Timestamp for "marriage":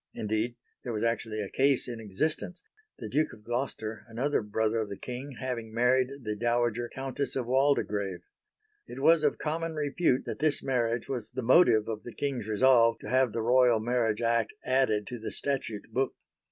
10.63-11.07, 13.79-14.21